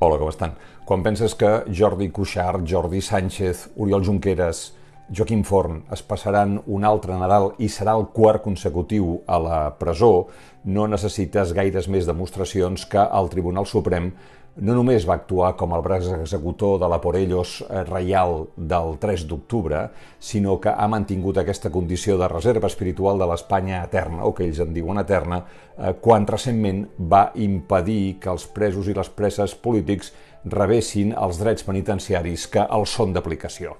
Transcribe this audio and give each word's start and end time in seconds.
Hola, 0.00 0.16
com 0.16 0.28
estan? 0.32 0.54
Quan 0.88 1.02
penses 1.04 1.34
que 1.36 1.48
Jordi 1.76 2.08
Cuixart, 2.08 2.64
Jordi 2.64 3.02
Sánchez, 3.04 3.68
Oriol 3.76 4.04
Junqueras, 4.04 4.70
Joaquim 5.10 5.42
Forn 5.42 5.82
es 5.92 6.02
passaran 6.06 6.60
un 6.70 6.84
altre 6.86 7.16
Nadal 7.18 7.50
i 7.58 7.68
serà 7.68 7.96
el 7.98 8.06
quart 8.14 8.44
consecutiu 8.44 9.18
a 9.26 9.38
la 9.42 9.58
presó, 9.78 10.28
no 10.64 10.86
necessites 10.86 11.52
gaires 11.56 11.88
més 11.90 12.06
demostracions 12.06 12.86
que 12.86 13.02
el 13.02 13.30
Tribunal 13.32 13.66
Suprem 13.66 14.12
no 14.56 14.74
només 14.74 15.06
va 15.08 15.14
actuar 15.14 15.52
com 15.56 15.72
el 15.76 15.82
braç 15.84 16.08
executor 16.16 16.78
de 16.82 16.88
la 16.90 16.98
Porellos 17.00 17.60
reial 17.88 18.48
del 18.56 18.96
3 19.00 19.26
d'octubre, 19.30 19.84
sinó 20.18 20.58
que 20.60 20.72
ha 20.72 20.88
mantingut 20.90 21.38
aquesta 21.38 21.70
condició 21.70 22.18
de 22.18 22.28
reserva 22.28 22.66
espiritual 22.66 23.18
de 23.18 23.28
l'Espanya 23.30 23.84
eterna, 23.84 24.24
o 24.26 24.34
que 24.34 24.44
ells 24.48 24.58
en 24.64 24.74
diuen 24.74 24.98
eterna, 24.98 25.44
eh, 25.78 25.94
quan 26.00 26.26
recentment 26.26 26.86
va 26.98 27.30
impedir 27.34 28.18
que 28.20 28.32
els 28.32 28.46
presos 28.46 28.88
i 28.88 28.96
les 28.96 29.08
preses 29.08 29.54
polítics 29.54 30.12
rebessin 30.44 31.14
els 31.14 31.38
drets 31.38 31.64
penitenciaris 31.64 32.48
que 32.50 32.66
els 32.66 32.96
són 32.96 33.14
d'aplicació. 33.14 33.76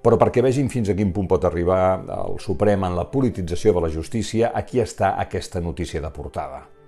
Però 0.00 0.16
perquè 0.16 0.42
vegin 0.42 0.70
fins 0.72 0.88
a 0.88 0.96
quin 0.96 1.12
punt 1.12 1.28
pot 1.28 1.44
arribar 1.44 2.00
el 2.16 2.38
Suprem 2.40 2.88
en 2.88 2.96
la 2.96 3.06
politització 3.12 3.76
de 3.76 3.84
la 3.84 3.92
justícia, 3.92 4.52
aquí 4.54 4.80
està 4.80 5.14
aquesta 5.20 5.60
notícia 5.60 6.00
de 6.00 6.10
portada. 6.10 6.79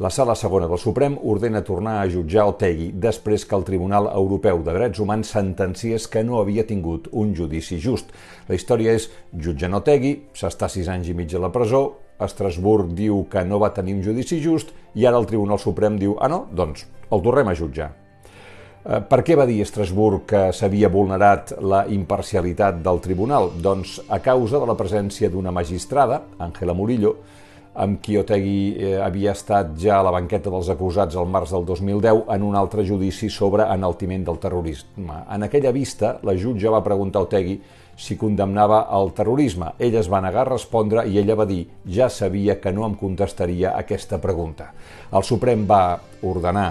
La 0.00 0.08
Sala 0.08 0.32
Segona 0.32 0.64
del 0.64 0.78
Suprem 0.80 1.18
ordena 1.28 1.60
tornar 1.60 1.98
a 2.00 2.06
jutjar 2.08 2.46
Otegui 2.48 2.86
després 2.96 3.42
que 3.44 3.52
el 3.52 3.66
Tribunal 3.68 4.06
Europeu 4.08 4.62
de 4.64 4.72
Drets 4.72 5.00
Humans 5.04 5.28
sentenciés 5.34 6.06
que 6.08 6.22
no 6.24 6.38
havia 6.40 6.64
tingut 6.64 7.10
un 7.12 7.34
judici 7.36 7.76
just. 7.76 8.08
La 8.48 8.56
història 8.56 8.94
és 8.96 9.10
jutgen 9.36 9.76
Otegui, 9.76 10.14
s'està 10.32 10.70
sis 10.72 10.88
anys 10.88 11.10
i 11.12 11.16
mig 11.18 11.34
a 11.36 11.42
la 11.42 11.50
presó, 11.52 11.82
Estrasburg 12.16 12.94
diu 12.96 13.26
que 13.28 13.42
no 13.44 13.58
va 13.60 13.74
tenir 13.76 13.98
un 13.98 14.00
judici 14.06 14.40
just 14.40 14.72
i 14.96 15.04
ara 15.04 15.20
el 15.20 15.28
Tribunal 15.28 15.60
Suprem 15.60 16.00
diu 16.00 16.16
ah 16.16 16.32
no, 16.32 16.46
doncs 16.48 16.86
el 17.12 17.20
tornem 17.20 17.52
a 17.52 17.54
jutjar. 17.60 17.90
Eh, 18.80 19.02
per 19.04 19.20
què 19.20 19.36
va 19.36 19.44
dir 19.44 19.58
Estrasburg 19.66 20.24
que 20.32 20.46
s'havia 20.56 20.88
vulnerat 20.88 21.58
la 21.60 21.82
imparcialitat 21.92 22.80
del 22.80 23.04
tribunal? 23.04 23.52
Doncs 23.52 23.98
a 24.08 24.22
causa 24.24 24.64
de 24.64 24.72
la 24.72 24.80
presència 24.80 25.28
d'una 25.28 25.52
magistrada, 25.52 26.22
Àngela 26.40 26.72
Murillo, 26.72 27.18
amb 27.74 28.00
qui 28.02 28.16
Otegui 28.18 28.74
eh, 28.74 28.96
havia 28.98 29.32
estat 29.36 29.76
ja 29.78 30.00
a 30.00 30.04
la 30.04 30.10
banqueta 30.10 30.50
dels 30.50 30.70
acusats 30.72 31.16
al 31.16 31.28
març 31.30 31.52
del 31.54 31.64
2010 31.68 32.24
en 32.34 32.42
un 32.42 32.56
altre 32.58 32.82
judici 32.86 33.30
sobre 33.30 33.66
enaltiment 33.70 34.24
del 34.26 34.40
terrorisme. 34.42 35.20
En 35.30 35.46
aquella 35.46 35.70
vista, 35.70 36.16
la 36.26 36.34
jutge 36.34 36.72
va 36.72 36.82
preguntar 36.82 37.22
a 37.22 37.28
Otegui 37.28 37.60
si 38.00 38.16
condemnava 38.16 38.86
el 38.96 39.12
terrorisme. 39.14 39.74
Ell 39.78 39.94
es 40.00 40.10
va 40.10 40.22
negar 40.24 40.46
a 40.46 40.50
respondre 40.50 41.04
i 41.06 41.18
ella 41.20 41.36
va 41.36 41.46
dir 41.46 41.66
ja 41.86 42.08
sabia 42.08 42.58
que 42.60 42.72
no 42.72 42.86
em 42.88 42.94
contestaria 42.98 43.76
aquesta 43.76 44.18
pregunta. 44.18 44.72
El 45.12 45.22
Suprem 45.22 45.66
va 45.68 46.00
ordenar 46.22 46.70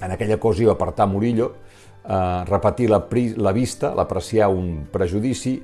en 0.00 0.12
aquella 0.14 0.36
ocasió 0.38 0.70
apartar 0.70 1.08
Murillo, 1.08 1.52
eh, 2.04 2.44
repetir 2.46 2.88
la, 2.88 3.04
la 3.36 3.52
vista, 3.52 3.92
l'apreciar 3.94 4.48
un 4.48 4.86
prejudici, 4.92 5.58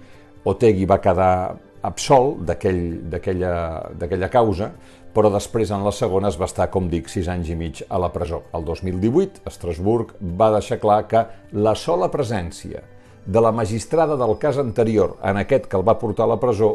Otegui 0.44 0.84
va 0.84 1.00
quedar 1.00 1.54
absolt 1.84 2.42
d'aquella 2.48 4.30
causa, 4.32 4.70
però 5.14 5.30
després 5.30 5.70
en 5.70 5.84
la 5.86 5.92
segona 5.94 6.30
es 6.32 6.38
va 6.40 6.48
estar, 6.50 6.66
com 6.74 6.88
dic, 6.90 7.10
sis 7.12 7.28
anys 7.30 7.52
i 7.52 7.58
mig 7.58 7.84
a 7.88 8.00
la 8.02 8.10
presó. 8.12 8.42
El 8.56 8.64
2018, 8.66 9.44
Estrasburg 9.46 10.16
va 10.40 10.50
deixar 10.56 10.80
clar 10.82 11.04
que 11.10 11.22
la 11.52 11.76
sola 11.78 12.10
presència 12.10 12.82
de 13.24 13.40
la 13.40 13.52
magistrada 13.52 14.18
del 14.20 14.36
cas 14.38 14.58
anterior 14.58 15.16
en 15.22 15.38
aquest 15.40 15.70
que 15.70 15.78
el 15.78 15.86
va 15.86 15.98
portar 16.00 16.26
a 16.26 16.34
la 16.34 16.40
presó 16.40 16.74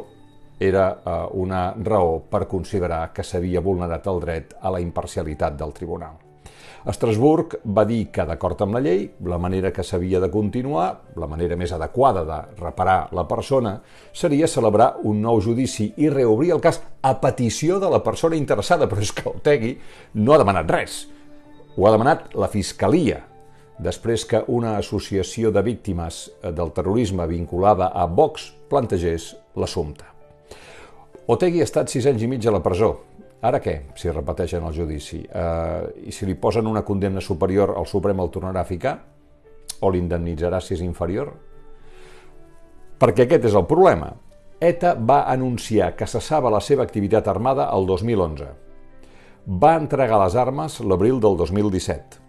era 0.59 0.87
eh, 1.05 1.19
una 1.39 1.73
raó 1.83 2.19
per 2.31 2.47
considerar 2.47 3.11
que 3.13 3.23
s'havia 3.23 3.63
vulnerat 3.63 4.07
el 4.11 4.23
dret 4.23 4.57
a 4.61 4.71
la 4.73 4.81
imparcialitat 4.83 5.59
del 5.59 5.75
tribunal. 5.75 6.28
Estrasburg 6.89 7.57
va 7.75 7.83
dir 7.87 8.05
que, 8.13 8.23
d'acord 8.25 8.61
amb 8.63 8.77
la 8.77 8.81
llei, 8.83 9.05
la 9.27 9.39
manera 9.41 9.71
que 9.75 9.83
s'havia 9.83 10.21
de 10.23 10.29
continuar, 10.31 10.87
la 11.19 11.27
manera 11.27 11.57
més 11.59 11.73
adequada 11.75 12.23
de 12.27 12.39
reparar 12.61 13.09
la 13.15 13.25
persona, 13.27 13.77
seria 14.13 14.47
celebrar 14.47 14.95
un 15.03 15.21
nou 15.21 15.41
judici 15.43 15.91
i 15.97 16.09
reobrir 16.09 16.53
el 16.55 16.63
cas 16.63 16.81
a 17.01 17.15
petició 17.21 17.79
de 17.79 17.89
la 17.91 18.03
persona 18.03 18.39
interessada, 18.39 18.87
però 18.87 19.03
és 19.03 19.11
que 19.15 19.27
Otegui 19.29 19.73
no 20.19 20.33
ha 20.33 20.41
demanat 20.41 20.71
res. 20.71 21.01
Ho 21.75 21.87
ha 21.87 21.93
demanat 21.95 22.33
la 22.35 22.49
Fiscalia, 22.51 23.21
després 23.79 24.25
que 24.27 24.43
una 24.47 24.77
associació 24.77 25.51
de 25.55 25.63
víctimes 25.63 26.25
del 26.43 26.73
terrorisme 26.75 27.27
vinculada 27.27 27.91
a 27.95 28.05
Vox 28.05 28.51
plantegés 28.69 29.33
l'assumpte. 29.55 30.03
Otegui 31.29 31.61
ha 31.61 31.67
estat 31.67 31.91
sis 31.91 32.07
anys 32.09 32.25
i 32.25 32.27
mig 32.27 32.45
a 32.47 32.51
la 32.51 32.63
presó, 32.65 32.95
Ara 33.39 33.61
què, 33.63 33.75
si 33.95 34.11
repeteixen 34.11 34.65
el 34.67 34.73
judici? 34.75 35.21
Eh, 35.23 36.07
I 36.09 36.11
si 36.11 36.27
li 36.27 36.35
posen 36.35 36.67
una 36.67 36.83
condemna 36.83 37.21
superior, 37.23 37.71
el 37.79 37.87
Suprem 37.87 38.19
el 38.19 38.31
tornarà 38.33 38.65
a 38.65 38.67
ficar? 38.67 38.97
O 39.79 39.91
l'indemnitzarà 39.93 40.59
si 40.59 40.73
és 40.75 40.81
inferior? 40.83 41.31
Perquè 42.99 43.23
aquest 43.23 43.47
és 43.47 43.55
el 43.55 43.63
problema. 43.63 44.11
ETA 44.59 44.97
va 44.99 45.21
anunciar 45.31 45.93
que 45.95 46.07
cessava 46.07 46.51
la 46.51 46.59
seva 46.59 46.83
activitat 46.83 47.29
armada 47.31 47.69
el 47.71 47.87
2011. 47.87 48.49
Va 49.47 49.77
entregar 49.79 50.19
les 50.19 50.35
armes 50.35 50.81
l'abril 50.83 51.21
del 51.23 51.39
2017. 51.39 52.19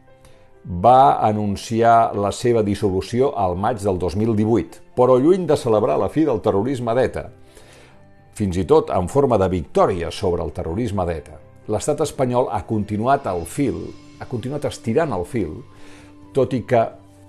Va 0.85 1.19
anunciar 1.27 2.15
la 2.15 2.31
seva 2.31 2.63
dissolució 2.63 3.33
al 3.35 3.57
maig 3.59 3.83
del 3.83 3.99
2018, 3.99 4.95
però 4.95 5.19
lluny 5.19 5.49
de 5.49 5.59
celebrar 5.59 5.99
la 5.99 6.09
fi 6.13 6.23
del 6.29 6.39
terrorisme 6.45 6.95
d'ETA, 6.95 7.27
fins 8.41 8.57
i 8.57 8.65
tot 8.65 8.89
en 8.97 9.09
forma 9.13 9.37
de 9.41 9.51
victòria 9.53 10.09
sobre 10.15 10.41
el 10.47 10.55
terrorisme 10.57 11.05
d'ETA. 11.05 11.37
L'estat 11.71 12.01
espanyol 12.07 12.49
ha 12.51 12.63
continuat 12.67 13.29
al 13.29 13.45
fil, 13.45 13.83
ha 14.19 14.27
continuat 14.31 14.65
estirant 14.71 15.13
el 15.13 15.27
fil, 15.29 15.59
tot 16.33 16.55
i 16.57 16.63
que 16.65 16.81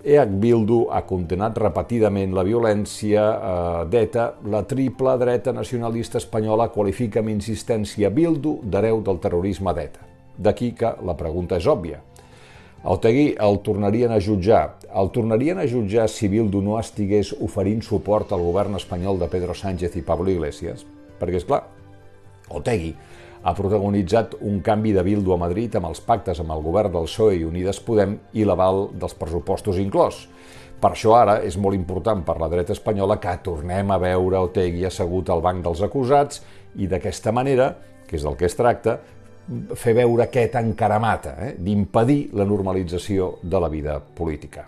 EH 0.02 0.32
Bildu 0.42 0.88
ha 0.90 1.04
condenat 1.06 1.60
repetidament 1.62 2.32
la 2.34 2.46
violència 2.48 3.26
eh, 3.32 3.82
d'ETA, 3.92 4.28
la 4.50 4.64
triple 4.66 5.18
dreta 5.22 5.54
nacionalista 5.54 6.18
espanyola 6.18 6.72
qualifica 6.74 7.22
amb 7.22 7.30
insistència 7.34 8.10
Bildu 8.10 8.56
d'hereu 8.64 9.04
del 9.06 9.20
terrorisme 9.22 9.76
d'ETA. 9.78 10.08
D'aquí 10.42 10.72
que 10.78 10.96
la 11.06 11.18
pregunta 11.20 11.60
és 11.62 11.68
òbvia. 11.70 12.00
Otegui 12.82 13.36
el 13.38 13.60
tornarien 13.62 14.10
a 14.10 14.18
jutjar. 14.18 14.80
El 14.90 15.12
tornarien 15.14 15.60
a 15.62 15.68
jutjar 15.70 16.08
si 16.10 16.32
Bildu 16.32 16.64
no 16.66 16.80
estigués 16.80 17.36
oferint 17.38 17.86
suport 17.86 18.34
al 18.34 18.42
govern 18.42 18.80
espanyol 18.80 19.22
de 19.22 19.30
Pedro 19.30 19.54
Sánchez 19.54 20.00
i 20.02 20.06
Pablo 20.08 20.34
Iglesias? 20.34 20.88
Perquè, 21.22 21.38
és 21.38 21.46
clar, 21.46 21.62
Otegui 22.52 22.92
ha 23.42 23.54
protagonitzat 23.58 24.36
un 24.46 24.60
canvi 24.62 24.92
de 24.94 25.04
Bildu 25.06 25.34
a 25.34 25.40
Madrid 25.42 25.76
amb 25.78 25.90
els 25.90 26.02
pactes 26.06 26.42
amb 26.42 26.54
el 26.54 26.62
govern 26.66 26.94
del 26.94 27.08
PSOE 27.10 27.40
i 27.40 27.46
Unides 27.48 27.82
Podem 27.86 28.18
i 28.38 28.46
l'aval 28.46 28.90
dels 29.02 29.16
pressupostos 29.18 29.80
inclòs. 29.82 30.28
Per 30.82 30.92
això 30.94 31.16
ara 31.18 31.40
és 31.46 31.58
molt 31.62 31.78
important 31.78 32.24
per 32.26 32.40
la 32.42 32.50
dreta 32.50 32.74
espanyola 32.74 33.20
que 33.22 33.34
tornem 33.46 33.92
a 33.94 34.00
veure 34.02 34.44
Otegui 34.48 34.86
assegut 34.86 35.30
al 35.30 35.42
banc 35.42 35.64
dels 35.66 35.82
acusats 35.86 36.42
i 36.82 36.88
d'aquesta 36.90 37.34
manera, 37.34 37.72
que 38.08 38.18
és 38.18 38.26
del 38.26 38.38
que 38.38 38.50
es 38.50 38.58
tracta, 38.58 38.98
fer 39.78 39.94
veure 39.98 40.26
aquest 40.26 40.56
encaramata, 40.58 41.36
eh, 41.42 41.54
d'impedir 41.58 42.32
la 42.38 42.46
normalització 42.46 43.38
de 43.42 43.60
la 43.60 43.70
vida 43.70 44.00
política. 44.00 44.68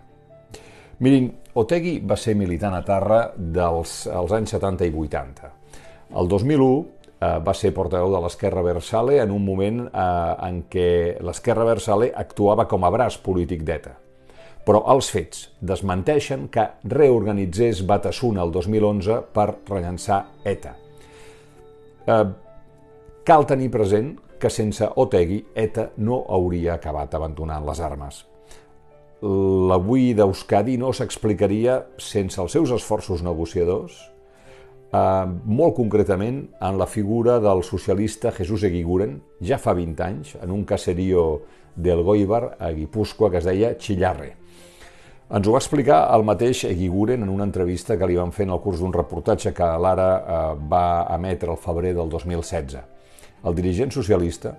Mirin, 1.00 1.32
Otegui 1.54 2.00
va 2.06 2.18
ser 2.18 2.34
militant 2.36 2.74
a 2.74 2.86
Tarra 2.86 3.28
dels 3.38 4.08
als 4.08 4.34
anys 4.34 4.56
70 4.58 4.90
i 4.90 4.94
80 4.94 5.63
el 6.16 6.28
2001 6.30 6.86
eh, 7.24 7.40
va 7.46 7.54
ser 7.58 7.74
portaveu 7.74 8.12
de 8.14 8.22
l'Esquerra 8.24 8.64
Versale 8.66 9.20
en 9.24 9.32
un 9.34 9.44
moment 9.46 9.84
eh, 9.88 10.48
en 10.48 10.64
què 10.70 10.88
l'Esquerra 11.26 11.66
Versale 11.68 12.12
actuava 12.16 12.68
com 12.70 12.86
a 12.86 12.92
braç 12.94 13.20
polític 13.24 13.64
d'ETA. 13.66 13.96
Però 14.64 14.80
els 14.94 15.10
fets 15.12 15.48
desmenteixen 15.60 16.48
que 16.52 16.70
reorganitzés 16.88 17.82
Batasuna 17.88 18.46
el 18.46 18.54
2011 18.56 19.20
per 19.36 19.50
rellençar 19.70 20.22
ETA. 20.46 20.76
Eh, 22.08 22.24
cal 23.28 23.48
tenir 23.48 23.72
present 23.72 24.14
que 24.40 24.52
sense 24.52 24.88
Otegui, 25.00 25.40
ETA 25.56 25.90
no 26.04 26.24
hauria 26.36 26.78
acabat 26.78 27.14
abandonant 27.16 27.66
les 27.68 27.80
armes. 27.80 28.24
L'avui 29.24 30.10
d'Euskadi 30.16 30.76
no 30.78 30.90
s'explicaria 30.92 31.78
sense 31.96 32.42
els 32.44 32.52
seus 32.52 32.74
esforços 32.76 33.24
negociadors, 33.24 33.96
eh, 34.94 35.26
molt 35.46 35.76
concretament 35.76 36.44
en 36.62 36.78
la 36.78 36.88
figura 36.88 37.40
del 37.42 37.64
socialista 37.64 38.32
Jesús 38.32 38.64
Eguiguren, 38.64 39.18
ja 39.42 39.58
fa 39.58 39.74
20 39.74 40.06
anys, 40.06 40.36
en 40.42 40.52
un 40.52 40.64
caserío 40.66 41.44
del 41.76 42.04
Goibar, 42.04 42.56
a 42.60 42.70
Guipúscoa, 42.72 43.32
que 43.32 43.42
es 43.42 43.48
deia 43.50 43.76
Chillarre. 43.78 44.36
Ens 45.34 45.48
ho 45.48 45.54
va 45.56 45.62
explicar 45.62 46.04
el 46.14 46.26
mateix 46.28 46.66
Eguiguren 46.70 47.24
en 47.24 47.32
una 47.32 47.48
entrevista 47.48 47.98
que 47.98 48.08
li 48.08 48.20
van 48.20 48.32
fer 48.36 48.46
en 48.46 48.54
el 48.54 48.62
curs 48.62 48.84
d'un 48.84 48.94
reportatge 48.94 49.54
que 49.56 49.72
l'Ara 49.82 50.10
eh, 50.20 50.44
va 50.70 51.08
emetre 51.16 51.50
el 51.52 51.58
febrer 51.58 51.96
del 51.98 52.12
2016. 52.12 52.78
El 53.44 53.58
dirigent 53.58 53.92
socialista, 53.92 54.54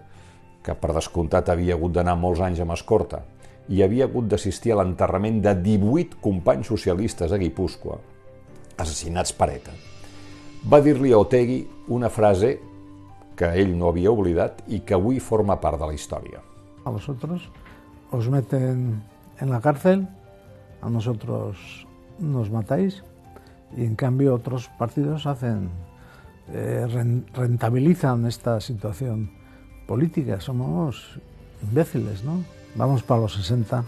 que 0.64 0.74
per 0.74 0.92
descomptat 0.96 1.52
havia 1.52 1.78
hagut 1.78 1.94
d'anar 1.94 2.16
molts 2.18 2.42
anys 2.42 2.64
amb 2.64 2.74
escorta, 2.74 3.22
i 3.68 3.80
havia 3.84 4.10
hagut 4.10 4.26
d'assistir 4.28 4.74
a 4.74 4.82
l'enterrament 4.82 5.40
de 5.44 5.54
18 5.62 6.20
companys 6.20 6.68
socialistes 6.74 7.32
a 7.32 7.40
Guipúscoa, 7.40 8.00
assassinats 8.76 9.32
per 9.32 9.52
ETA 9.54 9.93
va 10.70 10.80
dir-li 10.80 11.12
a 11.12 11.18
Otegui 11.20 11.62
una 11.88 12.08
frase 12.08 12.58
que 13.36 13.50
ell 13.60 13.74
no 13.76 13.90
havia 13.90 14.12
oblidat 14.12 14.62
i 14.70 14.80
que 14.86 14.94
avui 14.96 15.20
forma 15.20 15.58
part 15.60 15.80
de 15.80 15.88
la 15.90 15.96
història. 15.96 16.40
A 16.84 16.90
vosotros 16.90 17.48
os 18.14 18.28
meten 18.30 19.02
en 19.40 19.50
la 19.50 19.60
cárcel, 19.60 20.06
a 20.80 20.90
nosotros 20.90 21.86
nos 22.18 22.50
matáis 22.50 23.02
y 23.76 23.84
en 23.84 23.96
cambio 23.96 24.34
otros 24.34 24.68
partidos 24.78 25.26
hacen 25.26 25.70
eh, 26.52 26.86
rentabilizan 27.34 28.26
esta 28.26 28.60
situación 28.60 29.32
política. 29.86 30.40
Somos 30.40 31.18
imbéciles, 31.62 32.22
¿no? 32.22 32.44
Vamos 32.76 33.02
para 33.02 33.22
los 33.22 33.34
60. 33.34 33.84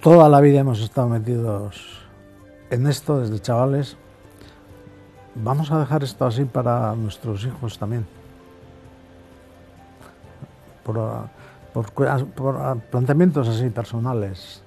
Toda 0.00 0.28
la 0.28 0.40
vida 0.40 0.60
hemos 0.60 0.80
estado 0.80 1.08
metidos 1.08 2.00
en 2.70 2.86
esto 2.86 3.20
desde 3.20 3.40
chavales. 3.40 3.96
Vamos 5.34 5.70
a 5.70 5.78
dejar 5.78 6.02
esto 6.02 6.26
así 6.26 6.44
para 6.44 6.94
nuestros 6.94 7.44
hijos 7.44 7.78
también. 7.78 8.06
Por, 10.84 10.98
por, 11.72 11.90
por 12.34 12.80
planteamientos 12.90 13.48
así 13.48 13.70
personales 13.70 14.62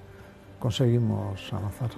conseguimos 0.58 1.52
avanzar. 1.52 1.90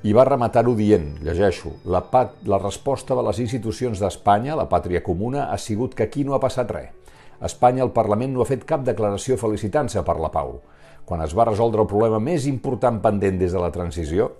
I 0.00 0.14
va 0.16 0.24
rematar-ho 0.24 0.72
dient, 0.72 1.18
llegeixo, 1.20 1.74
la, 1.84 2.00
pat, 2.08 2.38
la 2.48 2.56
resposta 2.56 3.12
de 3.12 3.20
les 3.26 3.36
institucions 3.42 4.00
d'Espanya, 4.00 4.54
la 4.56 4.64
pàtria 4.64 5.02
comuna, 5.04 5.50
ha 5.52 5.58
sigut 5.60 5.92
que 5.92 6.06
aquí 6.06 6.24
no 6.24 6.32
ha 6.32 6.40
passat 6.40 6.72
res. 6.72 6.88
A 7.36 7.44
Espanya 7.48 7.84
el 7.84 7.92
Parlament 7.92 8.32
no 8.32 8.40
ha 8.40 8.48
fet 8.48 8.64
cap 8.64 8.80
declaració 8.86 9.36
felicitant-se 9.36 10.00
per 10.06 10.16
la 10.16 10.32
pau. 10.32 10.54
Quan 11.04 11.20
es 11.20 11.36
va 11.36 11.44
resoldre 11.50 11.84
el 11.84 11.90
problema 11.90 12.16
més 12.16 12.48
important 12.48 13.02
pendent 13.04 13.36
des 13.40 13.52
de 13.52 13.60
la 13.60 13.68
transició, 13.74 14.30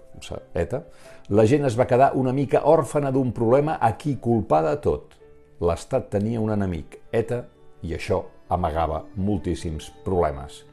ETA, 0.55 0.83
la 1.31 1.47
gent 1.47 1.65
es 1.69 1.79
va 1.79 1.89
quedar 1.89 2.13
una 2.19 2.33
mica 2.33 2.65
òrfana 2.69 3.13
d'un 3.15 3.33
problema 3.33 3.79
a 3.81 3.95
qui 3.97 4.17
culpar 4.21 4.63
de 4.67 4.77
tot. 4.85 5.17
L'Estat 5.61 6.11
tenia 6.13 6.41
un 6.41 6.53
enemic, 6.53 6.99
ETA, 7.13 7.45
i 7.83 7.95
això 7.97 8.23
amagava 8.51 9.05
moltíssims 9.17 9.91
problemes. 10.05 10.65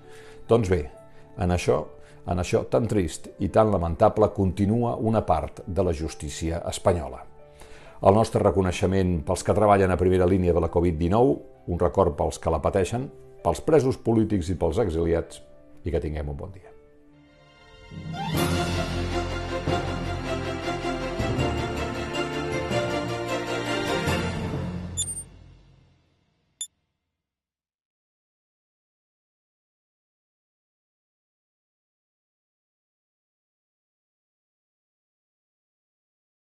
Doncs 0.48 0.72
bé, 0.72 0.82
en 1.38 1.54
això 1.54 1.84
en 2.28 2.42
això 2.44 2.66
tan 2.68 2.88
trist 2.92 3.30
i 3.40 3.48
tan 3.54 3.72
lamentable 3.72 4.28
continua 4.36 4.96
una 5.00 5.22
part 5.26 5.62
de 5.66 5.84
la 5.84 5.94
justícia 5.96 6.60
espanyola. 6.68 7.22
El 8.04 8.14
nostre 8.14 8.44
reconeixement 8.44 9.22
pels 9.26 9.46
que 9.48 9.56
treballen 9.58 9.94
a 9.94 9.98
primera 9.98 10.28
línia 10.28 10.54
de 10.54 10.62
la 10.62 10.70
Covid-19, 10.74 11.38
un 11.68 11.80
record 11.80 12.18
pels 12.20 12.38
que 12.44 12.54
la 12.54 12.62
pateixen, 12.62 13.08
pels 13.44 13.64
presos 13.64 13.98
polítics 13.98 14.52
i 14.52 14.60
pels 14.60 14.84
exiliats, 14.84 15.42
i 15.88 15.94
que 15.94 16.04
tinguem 16.04 16.36
un 16.36 16.38
bon 16.38 16.52
dia. 16.52 18.47